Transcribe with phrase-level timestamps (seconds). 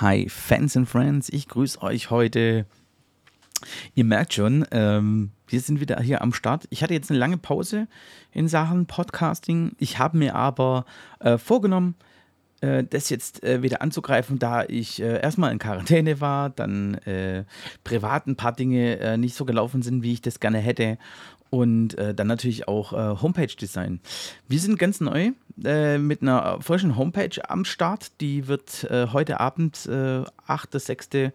[0.00, 2.66] Hi Fans and Friends, ich grüße euch heute.
[3.94, 6.66] Ihr merkt schon, ähm, wir sind wieder hier am Start.
[6.68, 7.88] Ich hatte jetzt eine lange Pause
[8.30, 9.72] in Sachen Podcasting.
[9.78, 10.84] Ich habe mir aber
[11.20, 11.94] äh, vorgenommen,
[12.60, 17.44] äh, das jetzt äh, wieder anzugreifen, da ich äh, erstmal in Quarantäne war, dann äh,
[17.82, 20.98] privat ein paar Dinge äh, nicht so gelaufen sind, wie ich das gerne hätte
[21.56, 24.00] und äh, dann natürlich auch äh, Homepage-Design.
[24.46, 25.32] Wir sind ganz neu
[25.64, 28.20] äh, mit einer frischen Homepage am Start.
[28.20, 31.32] Die wird äh, heute Abend, äh, 8.6.,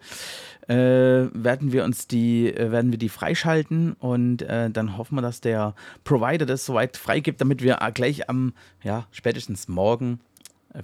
[0.68, 5.40] äh, werden wir uns die, äh, werden wir die freischalten und dann hoffen wir, dass
[5.40, 8.52] der Provider das soweit freigibt, damit wir gleich am,
[8.82, 10.20] ja, spätestens morgen,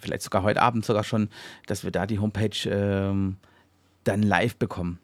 [0.00, 1.28] vielleicht sogar heute Abend sogar schon,
[1.66, 3.36] dass wir da die Homepage ähm,
[4.04, 4.98] dann live bekommen.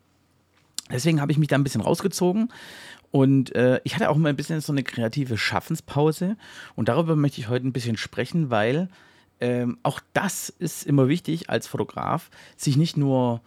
[0.92, 2.50] Deswegen habe ich mich da ein bisschen rausgezogen
[3.14, 6.36] und äh, ich hatte auch mal ein bisschen so eine kreative Schaffenspause.
[6.74, 8.88] Und darüber möchte ich heute ein bisschen sprechen, weil
[9.40, 13.40] ähm, auch das ist immer wichtig als Fotograf, sich nicht nur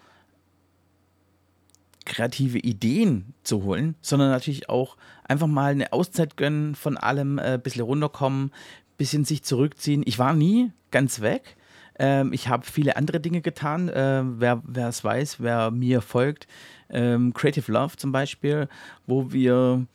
[2.06, 7.56] kreative Ideen zu holen, sondern natürlich auch einfach mal eine Auszeit gönnen von allem, äh,
[7.56, 10.02] ein bisschen runterkommen, ein bisschen sich zurückziehen.
[10.06, 11.58] Ich war nie ganz weg.
[12.00, 13.90] Ähm, ich habe viele andere Dinge getan.
[13.90, 16.48] Äh, wer es weiß, wer mir folgt,
[16.90, 18.68] ähm, Creative Love zum Beispiel,
[19.06, 19.86] wo wir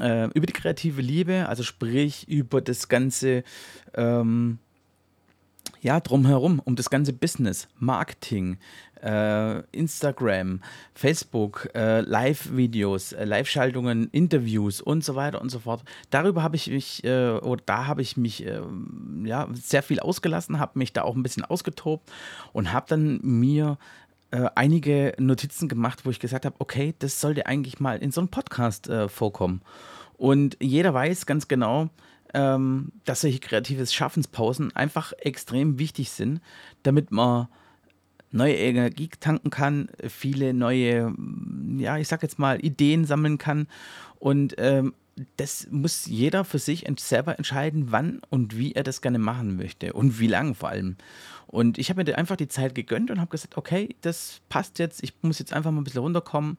[0.00, 3.42] äh, über die kreative Liebe, also sprich über das ganze
[3.94, 4.58] ähm,
[5.80, 8.58] ja, drumherum, um das ganze Business, Marketing,
[9.06, 10.60] äh, Instagram,
[10.94, 15.84] Facebook, äh, Live-Videos, äh, Live-Schaltungen, Interviews und so weiter und so fort.
[16.10, 20.58] Darüber habe ich mich, äh, oder da habe ich mich ähm, ja, sehr viel ausgelassen,
[20.58, 22.10] habe mich da auch ein bisschen ausgetobt
[22.52, 23.78] und habe dann mir
[24.32, 28.20] äh, einige Notizen gemacht, wo ich gesagt habe, okay, das sollte eigentlich mal in so
[28.20, 29.62] einem Podcast äh, vorkommen.
[30.16, 31.90] Und jeder weiß ganz genau,
[32.34, 36.40] ähm, dass solche kreatives Schaffenspausen einfach extrem wichtig sind,
[36.82, 37.46] damit man
[38.30, 41.14] neue Energie tanken kann, viele neue,
[41.78, 43.66] ja, ich sag jetzt mal, Ideen sammeln kann.
[44.18, 44.94] Und ähm,
[45.36, 49.92] das muss jeder für sich selber entscheiden, wann und wie er das gerne machen möchte
[49.92, 50.96] und wie lang vor allem.
[51.46, 55.02] Und ich habe mir einfach die Zeit gegönnt und habe gesagt, okay, das passt jetzt,
[55.02, 56.58] ich muss jetzt einfach mal ein bisschen runterkommen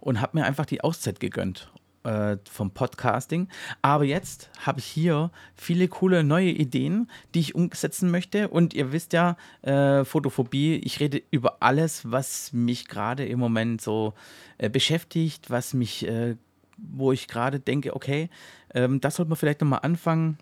[0.00, 1.70] und habe mir einfach die Auszeit gegönnt
[2.04, 3.48] äh, vom Podcasting.
[3.82, 8.48] Aber jetzt habe ich hier viele coole neue Ideen, die ich umsetzen möchte.
[8.48, 13.80] Und ihr wisst ja, äh, Fotophobie, ich rede über alles, was mich gerade im Moment
[13.80, 14.14] so
[14.58, 16.36] äh, beschäftigt, was mich, äh,
[16.76, 18.30] wo ich gerade denke, okay,
[18.74, 20.38] ähm, das sollte man vielleicht nochmal anfangen.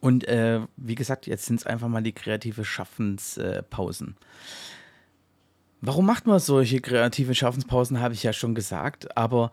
[0.00, 4.16] Und äh, wie gesagt, jetzt sind es einfach mal die kreative Schaffenspausen.
[5.80, 9.52] Warum macht man solche kreative Schaffenspausen, habe ich ja schon gesagt, aber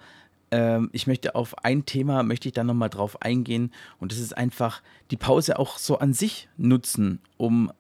[0.54, 4.38] ähm, ich möchte auf ein Thema, möchte ich da nochmal drauf eingehen und das ist
[4.38, 7.72] einfach die Pause auch so an sich nutzen, um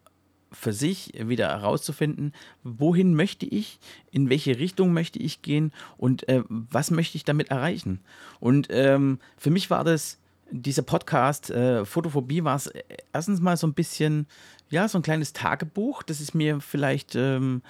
[0.51, 2.33] für sich wieder herauszufinden,
[2.63, 3.79] wohin möchte ich,
[4.11, 8.01] in welche Richtung möchte ich gehen und äh, was möchte ich damit erreichen.
[8.39, 10.19] Und ähm, für mich war das,
[10.49, 12.71] dieser Podcast, äh, Fotophobie, war es
[13.13, 14.27] erstens mal so ein bisschen,
[14.69, 17.61] ja, so ein kleines Tagebuch, das ist mir vielleicht ähm,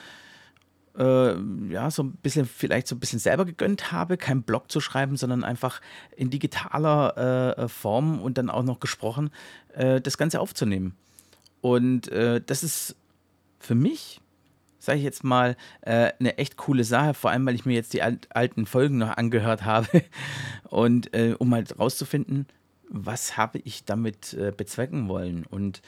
[0.97, 1.35] äh,
[1.69, 5.17] ja, so ein bisschen, vielleicht so ein bisschen selber gegönnt habe, keinen Blog zu schreiben,
[5.17, 5.81] sondern einfach
[6.15, 9.31] in digitaler äh, Form und dann auch noch gesprochen,
[9.73, 10.95] äh, das Ganze aufzunehmen.
[11.61, 12.95] Und äh, das ist
[13.59, 14.21] für mich,
[14.79, 17.93] sage ich jetzt mal, äh, eine echt coole Sache, vor allem, weil ich mir jetzt
[17.93, 19.87] die alten Folgen noch angehört habe
[20.69, 22.47] und äh, um halt rauszufinden,
[22.95, 25.47] was habe ich damit bezwecken wollen.
[25.49, 25.81] Und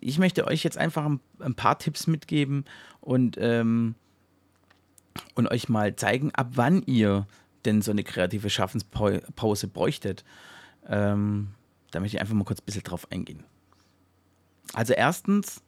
[0.00, 2.64] ich möchte euch jetzt einfach ein, ein paar Tipps mitgeben
[3.00, 3.94] und ähm,
[5.34, 7.26] und euch mal zeigen, ab wann ihr
[7.64, 10.24] denn so eine kreative Schaffenspause bräuchtet.
[10.88, 11.54] Ähm,
[11.90, 13.44] da möchte ich einfach mal kurz ein bisschen drauf eingehen.
[14.72, 15.62] Also erstens,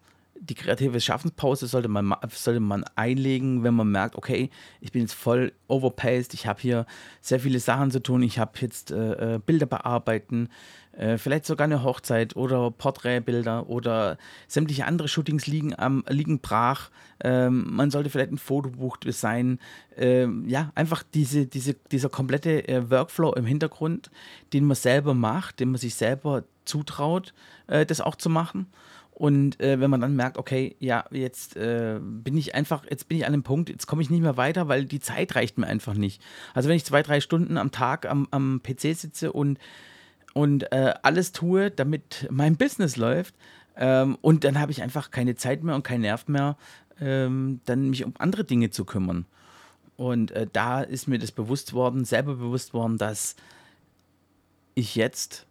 [0.48, 4.50] die kreative Schaffenspause sollte man, sollte man einlegen, wenn man merkt, okay,
[4.80, 6.86] ich bin jetzt voll overpaced, ich habe hier
[7.20, 10.48] sehr viele Sachen zu tun, ich habe jetzt äh, äh, Bilder bearbeiten,
[10.92, 16.90] äh, vielleicht sogar eine Hochzeit oder Porträtbilder oder sämtliche andere Shootings liegen, am, liegen brach.
[17.22, 19.58] Ähm, man sollte vielleicht ein Fotobuch designen.
[19.96, 24.10] Ähm, ja, einfach diese, diese, dieser komplette äh, Workflow im Hintergrund,
[24.52, 27.34] den man selber macht, den man sich selber zutraut,
[27.66, 28.66] äh, das auch zu machen.
[29.14, 33.16] Und äh, wenn man dann merkt, okay, ja, jetzt äh, bin ich einfach, jetzt bin
[33.16, 35.68] ich an dem Punkt, jetzt komme ich nicht mehr weiter, weil die Zeit reicht mir
[35.68, 36.20] einfach nicht.
[36.52, 39.58] Also wenn ich zwei, drei Stunden am Tag am, am PC sitze und,
[40.32, 43.36] und äh, alles tue, damit mein Business läuft,
[43.76, 46.56] ähm, und dann habe ich einfach keine Zeit mehr und keinen Nerv mehr,
[47.00, 49.26] ähm, dann mich um andere Dinge zu kümmern.
[49.96, 53.36] Und äh, da ist mir das bewusst worden, selber bewusst worden, dass
[54.74, 55.46] ich jetzt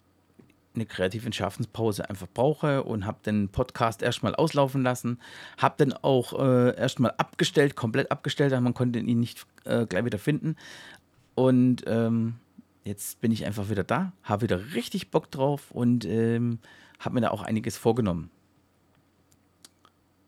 [0.75, 5.20] eine kreative Schaffenspause einfach brauche und habe den Podcast erstmal auslaufen lassen,
[5.58, 10.20] habe dann auch äh, erstmal abgestellt, komplett abgestellt, man konnte ihn nicht äh, gleich wieder
[10.20, 10.56] finden.
[11.36, 12.36] Und ähm,
[12.84, 16.60] jetzt bin ich einfach wieder da, habe wieder richtig Bock drauf und ähm,
[17.00, 18.30] habe mir da auch einiges vorgenommen.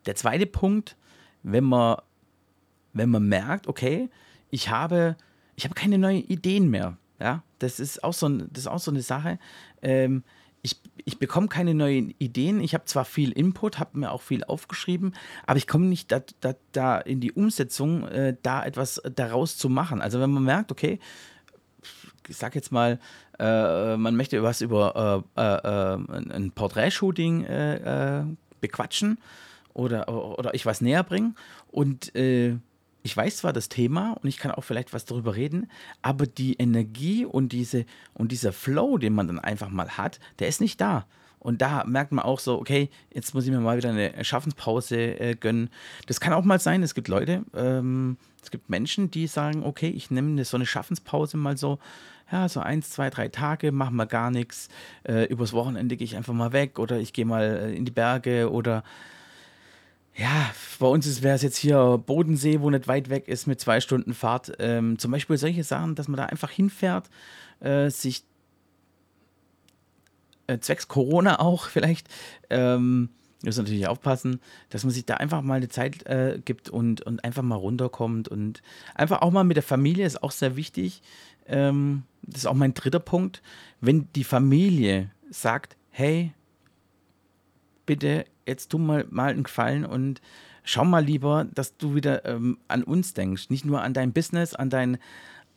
[0.06, 0.96] Der zweite Punkt,
[1.44, 1.98] wenn man,
[2.94, 4.10] wenn man merkt, okay,
[4.50, 5.16] ich habe,
[5.56, 6.98] ich habe keine neuen Ideen mehr.
[7.20, 9.40] Ja, das ist auch so, das ist auch so eine Sache.
[9.82, 10.24] Ähm,
[10.66, 12.60] ich, ich bekomme keine neuen Ideen.
[12.60, 15.14] Ich habe zwar viel Input, habe mir auch viel aufgeschrieben,
[15.46, 19.70] aber ich komme nicht da, da, da, in die Umsetzung, äh, da etwas daraus zu
[19.70, 20.02] machen.
[20.02, 21.00] Also wenn man merkt, okay,
[22.28, 23.00] ich sag jetzt mal,
[23.38, 28.24] äh, man möchte was über äh, äh ein Porträtshooting äh, äh,
[28.60, 29.20] bequatschen
[29.76, 31.36] oder, oder ich was näher bringen
[31.70, 32.12] und
[33.06, 35.70] ich weiß zwar das Thema und ich kann auch vielleicht was darüber reden,
[36.02, 37.86] aber die Energie und, diese,
[38.16, 41.06] und dieser Flow, den man dann einfach mal hat, der ist nicht da.
[41.38, 45.20] Und da merkt man auch so, okay, jetzt muss ich mir mal wieder eine Schaffenspause
[45.20, 45.70] äh, gönnen.
[46.08, 49.90] Das kann auch mal sein, es gibt Leute, ähm, es gibt Menschen, die sagen, okay,
[49.90, 51.78] ich nehme so eine Schaffenspause mal so,
[52.32, 54.68] ja, so eins, zwei, drei Tage, machen wir gar nichts.
[55.04, 57.92] Äh, übers Wochenende gehe ich einfach mal weg oder ich gehe mal äh, in die
[57.92, 58.84] Berge oder
[60.16, 63.82] ja, bei uns wäre es jetzt hier Bodensee, wo nicht weit weg ist, mit zwei
[63.82, 64.54] Stunden Fahrt.
[64.60, 67.10] Ähm, zum Beispiel solche Sachen, dass man da einfach hinfährt,
[67.60, 68.24] äh, sich
[70.48, 72.08] äh, zwecks Corona auch vielleicht,
[72.50, 73.10] ähm,
[73.44, 74.40] muss natürlich aufpassen,
[74.70, 78.28] dass man sich da einfach mal eine Zeit äh, gibt und, und einfach mal runterkommt
[78.28, 78.62] und
[78.96, 81.02] einfach auch mal mit der Familie ist auch sehr wichtig.
[81.46, 83.44] Ähm, das ist auch mein dritter Punkt.
[83.82, 86.34] Wenn die Familie sagt, hey,
[87.86, 90.22] bitte jetzt tu mal, mal einen Gefallen und
[90.64, 94.54] schau mal lieber, dass du wieder ähm, an uns denkst, nicht nur an dein Business,
[94.54, 94.98] an dein.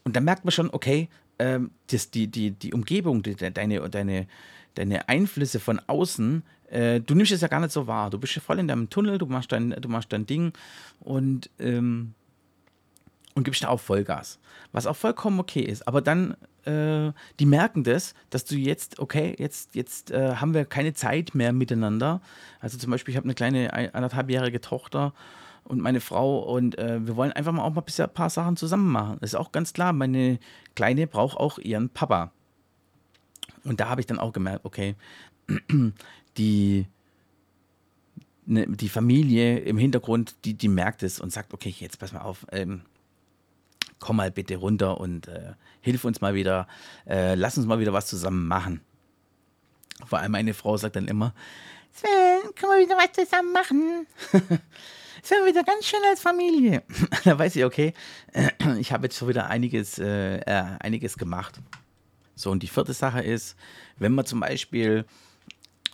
[0.04, 1.08] Und da merkt man schon, okay,
[1.38, 4.26] ähm, das, die, die, die Umgebung, die, deine, deine,
[4.74, 8.10] deine Einflüsse von außen, äh, du nimmst es ja gar nicht so wahr.
[8.10, 10.52] Du bist ja voll in deinem Tunnel, du machst dein, du machst dein Ding
[11.00, 12.14] und, ähm,
[13.38, 14.38] und gibst da auch Vollgas.
[14.72, 15.86] Was auch vollkommen okay ist.
[15.88, 20.64] Aber dann äh, die merken das, dass du jetzt, okay, jetzt, jetzt äh, haben wir
[20.64, 22.20] keine Zeit mehr miteinander.
[22.60, 25.14] Also zum Beispiel, ich habe eine kleine anderthalbjährige Tochter
[25.64, 28.90] und meine Frau und äh, wir wollen einfach mal auch mal ein paar Sachen zusammen
[28.90, 29.18] machen.
[29.20, 30.38] Das ist auch ganz klar, meine
[30.74, 32.32] Kleine braucht auch ihren Papa.
[33.64, 34.94] Und da habe ich dann auch gemerkt, okay,
[36.36, 36.86] die,
[38.46, 42.20] ne, die Familie im Hintergrund, die, die merkt es und sagt, okay, jetzt pass mal
[42.20, 42.82] auf, ähm,
[44.08, 45.52] komm mal bitte runter und äh,
[45.82, 46.66] hilf uns mal wieder,
[47.06, 48.80] äh, lass uns mal wieder was zusammen machen.
[50.06, 51.34] Vor allem meine Frau sagt dann immer,
[51.92, 54.06] Sven, können wir wieder was zusammen machen?
[55.20, 56.84] Es wäre wieder ganz schön als Familie.
[57.24, 57.92] da weiß ich, okay,
[58.78, 61.60] ich habe jetzt schon wieder einiges, äh, äh, einiges gemacht.
[62.36, 63.56] So, und die vierte Sache ist,
[63.98, 65.04] wenn man zum Beispiel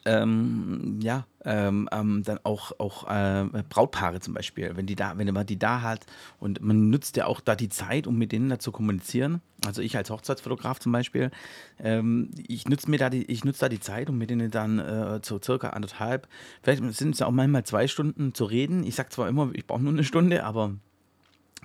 [0.05, 5.33] ähm, ja, ähm, ähm, dann auch, auch äh, Brautpaare zum Beispiel, wenn die da, wenn
[5.33, 6.07] man die da hat
[6.39, 9.41] und man nutzt ja auch da die Zeit, um mit denen da zu kommunizieren.
[9.67, 11.31] Also ich als Hochzeitsfotograf zum Beispiel,
[11.79, 14.79] ähm, ich nutze mir da die, ich nutze da die Zeit, um mit denen dann
[14.79, 16.29] äh, so circa anderthalb,
[16.63, 18.85] vielleicht sind es ja auch manchmal zwei Stunden zu reden.
[18.85, 20.75] Ich sage zwar immer, ich brauche nur eine Stunde, aber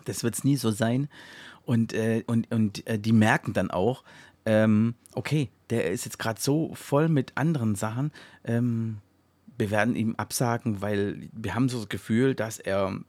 [0.05, 1.07] das wird es nie so sein.
[1.65, 4.03] Und, äh, und, und äh, die merken dann auch,
[4.45, 8.11] ähm, okay, der ist jetzt gerade so voll mit anderen Sachen,
[8.43, 8.97] ähm,
[9.59, 12.99] wir werden ihm absagen, weil wir haben so das Gefühl, dass er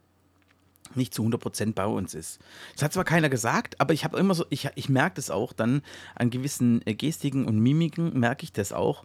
[0.97, 2.41] nicht zu 100% bei uns ist.
[2.75, 5.53] Das hat zwar keiner gesagt, aber ich habe immer so, ich, ich merke das auch
[5.53, 5.83] dann
[6.17, 9.05] an gewissen äh, Gestiken und Mimiken, merke ich das auch,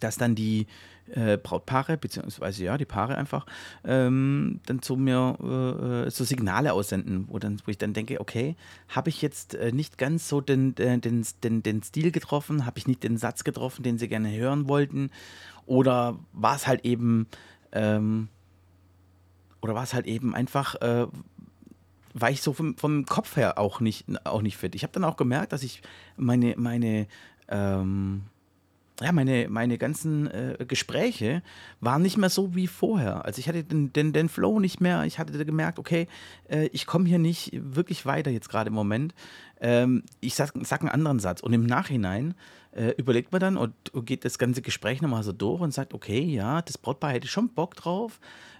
[0.00, 0.66] dass dann die
[1.14, 3.46] äh, Brautpaare, beziehungsweise ja, die Paare einfach,
[3.84, 8.20] ähm, dann zu mir äh, äh, so Signale aussenden, wo, dann, wo ich dann denke,
[8.20, 8.56] okay,
[8.88, 12.86] habe ich jetzt äh, nicht ganz so den, den, den, den Stil getroffen, habe ich
[12.86, 15.10] nicht den Satz getroffen, den sie gerne hören wollten,
[15.66, 17.26] oder war es halt eben,
[17.72, 18.28] ähm,
[19.60, 21.06] oder war es halt eben einfach, äh,
[22.14, 24.74] war ich so vom, vom Kopf her auch nicht, auch nicht fit.
[24.74, 25.82] Ich habe dann auch gemerkt, dass ich
[26.16, 27.06] meine, meine,
[27.48, 28.24] ähm,
[29.00, 31.42] ja, meine, meine ganzen äh, Gespräche
[31.80, 33.24] waren nicht mehr so wie vorher.
[33.24, 35.04] Also ich hatte den, den, den Flow nicht mehr.
[35.04, 36.08] Ich hatte gemerkt, okay,
[36.48, 39.14] äh, ich komme hier nicht wirklich weiter jetzt gerade im Moment.
[39.60, 41.40] Ähm, ich sag, sag einen anderen Satz.
[41.40, 42.34] Und im Nachhinein
[42.72, 45.94] äh, überlegt man dann und, und, geht das ganze Gespräch nochmal so durch und sagt,
[45.94, 48.18] okay, ja, das Brautpaar hätte schon Bock drauf.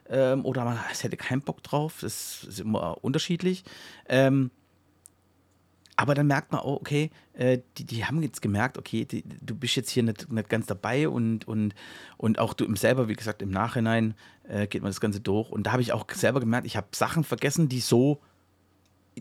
[0.08, 1.98] Ähm, oder man es hätte keinen Bock drauf.
[2.00, 3.64] Das ist immer unterschiedlich.
[4.08, 4.50] Ähm,
[5.98, 9.56] aber dann merkt man auch, okay, äh, die, die haben jetzt gemerkt, okay, die, du
[9.56, 11.74] bist jetzt hier nicht, nicht ganz dabei und, und,
[12.16, 14.14] und auch du selber, wie gesagt, im Nachhinein
[14.48, 15.50] äh, geht man das Ganze durch.
[15.50, 18.20] Und da habe ich auch selber gemerkt, ich habe Sachen vergessen, die so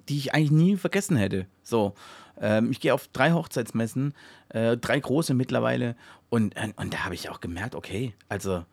[0.07, 1.47] die ich eigentlich nie vergessen hätte.
[1.63, 1.95] So,
[2.39, 4.13] ähm, ich gehe auf drei Hochzeitsmessen,
[4.49, 5.95] äh, drei große mittlerweile
[6.29, 8.63] und, und da habe ich auch gemerkt, okay, also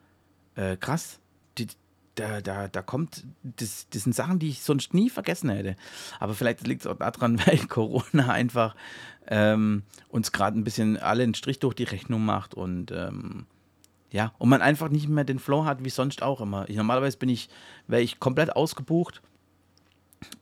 [0.56, 1.20] äh, krass,
[1.56, 1.68] die,
[2.14, 5.76] da, da, da kommt, das, das sind Sachen, die ich sonst nie vergessen hätte.
[6.20, 8.74] Aber vielleicht liegt es auch daran, weil Corona einfach
[9.26, 13.46] ähm, uns gerade ein bisschen alle einen Strich durch die Rechnung macht und ähm,
[14.12, 16.68] ja, und man einfach nicht mehr den Flow hat, wie sonst auch immer.
[16.68, 17.48] Ich, normalerweise bin ich,
[17.88, 19.22] wäre ich komplett ausgebucht.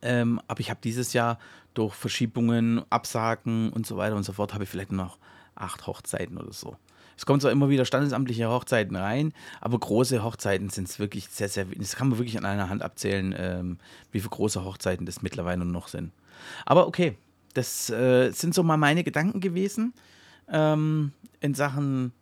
[0.02, 1.38] Ähm, aber ich habe dieses Jahr
[1.72, 5.18] durch Verschiebungen, Absagen und so weiter und so fort, habe ich vielleicht noch
[5.54, 6.76] acht Hochzeiten oder so.
[7.16, 11.48] Es kommen zwar immer wieder standesamtliche Hochzeiten rein, aber große Hochzeiten sind es wirklich sehr,
[11.48, 11.80] sehr wenig.
[11.80, 13.78] Das kann man wirklich an einer Hand abzählen, ähm,
[14.10, 16.12] wie viele große Hochzeiten das mittlerweile noch sind.
[16.66, 17.16] Aber okay,
[17.54, 19.92] das äh, sind so mal meine Gedanken gewesen
[20.48, 22.12] ähm, in Sachen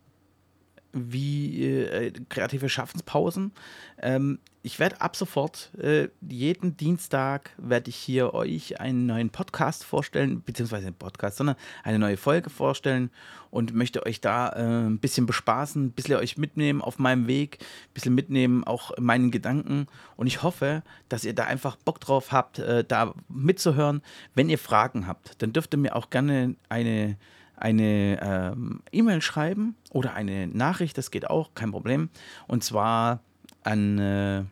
[0.92, 3.52] wie äh, kreative Schaffenspausen.
[4.00, 9.84] Ähm, ich werde ab sofort, äh, jeden Dienstag werde ich hier euch einen neuen Podcast
[9.84, 13.10] vorstellen, beziehungsweise einen Podcast, sondern eine neue Folge vorstellen
[13.50, 17.58] und möchte euch da äh, ein bisschen bespaßen, ein bisschen euch mitnehmen auf meinem Weg,
[17.60, 19.86] ein bisschen mitnehmen, auch meinen Gedanken.
[20.16, 24.02] Und ich hoffe, dass ihr da einfach Bock drauf habt, äh, da mitzuhören.
[24.34, 27.16] Wenn ihr Fragen habt, dann dürft ihr mir auch gerne eine
[27.60, 32.08] eine ähm, E-Mail schreiben oder eine Nachricht, das geht auch, kein Problem.
[32.46, 33.20] Und zwar
[33.62, 34.44] an äh,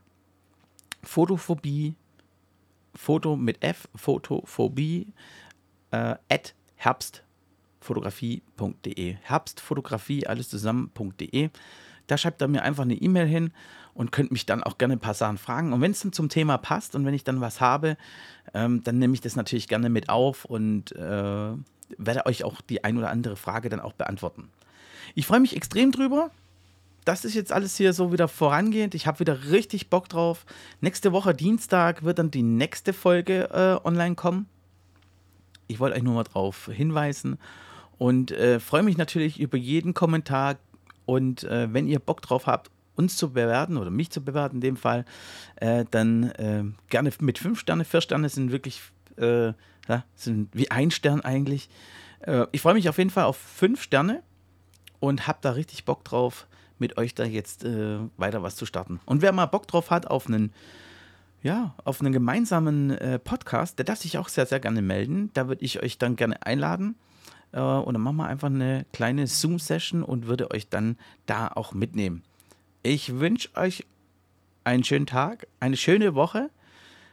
[1.03, 1.95] Fotophobie,
[2.95, 5.15] Foto mit F, Fotophobie,
[5.91, 9.17] äh, at herbstfotografie.de.
[9.23, 11.49] Herbstfotografie, alles zusammen.de.
[12.09, 13.53] Da schreibt er mir einfach eine E-Mail hin
[13.95, 15.73] und könnt mich dann auch gerne ein paar Sachen fragen.
[15.73, 17.97] Und wenn es dann zum Thema passt und wenn ich dann was habe,
[18.55, 21.53] ähm, dann nehme ich das natürlich gerne mit auf und äh,
[21.97, 24.49] werde euch auch die ein oder andere Frage dann auch beantworten.
[25.15, 26.31] Ich freue mich extrem drüber.
[27.05, 28.95] Das ist jetzt alles hier so wieder vorangehend.
[28.95, 30.45] Ich habe wieder richtig Bock drauf.
[30.81, 34.47] Nächste Woche Dienstag wird dann die nächste Folge äh, online kommen.
[35.69, 37.39] Ich wollte euch nur mal drauf hinweisen
[37.99, 40.57] und äh, freue mich natürlich über jeden Kommentar.
[41.09, 44.61] Und äh, wenn ihr Bock drauf habt, uns zu bewerten oder mich zu bewerten in
[44.61, 45.07] dem Fall,
[45.57, 47.87] äh, dann äh, gerne mit fünf Sterne.
[47.87, 48.83] Vier Sterne sind wirklich
[49.17, 49.55] äh,
[49.89, 51.71] ja, sind wie ein Stern eigentlich.
[52.21, 54.23] Äh, ich freue mich auf jeden Fall auf fünf Sterne
[55.01, 56.47] und habe da richtig Bock drauf,
[56.79, 59.01] mit euch da jetzt äh, weiter was zu starten.
[59.07, 60.53] Und wer mal Bock drauf hat auf einen,
[61.43, 65.31] ja, auf einen gemeinsamen Podcast, der darf sich auch sehr, sehr gerne melden.
[65.33, 66.97] Da würde ich euch dann gerne einladen.
[67.53, 71.73] Äh, und dann machen wir einfach eine kleine Zoom-Session und würde euch dann da auch
[71.73, 72.23] mitnehmen.
[72.83, 73.85] Ich wünsche euch
[74.65, 76.51] einen schönen Tag, eine schöne Woche.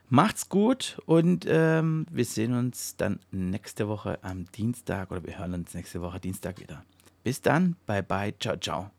[0.07, 5.55] Macht's gut und ähm, wir sehen uns dann nächste Woche am Dienstag oder wir hören
[5.55, 6.83] uns nächste Woche Dienstag wieder.
[7.23, 8.94] Bis dann, bye bye, ciao, ciao.